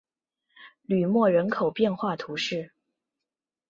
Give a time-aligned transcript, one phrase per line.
[0.81, 2.73] 吕莫人口变化图示